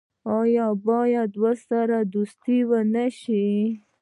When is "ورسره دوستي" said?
1.43-2.57